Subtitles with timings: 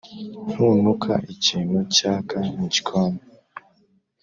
[0.51, 3.19] ntunuka ikintu cyaka mugikoni?